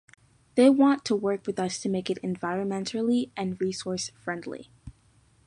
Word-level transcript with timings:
They 0.55 0.67
want 0.67 1.05
to 1.05 1.15
work 1.15 1.45
with 1.45 1.59
us 1.59 1.77
to 1.81 1.87
make 1.87 2.09
it 2.09 2.19
environmentally 2.23 3.29
and 3.37 3.61
resource 3.61 4.09
friendly. 4.19 4.71